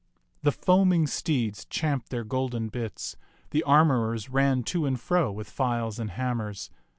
The 0.41 0.51
foaming 0.51 1.05
steeds 1.05 1.63
champed 1.65 2.09
their 2.09 2.23
golden 2.23 2.69
bits, 2.69 3.17
the 3.51 3.61
armorers 3.61 4.29
ran 4.31 4.63
to 4.63 4.87
and 4.87 4.99
fro 4.99 5.31
with 5.31 5.47
files 5.47 5.99
and 5.99 6.09
hammers. 6.09 6.71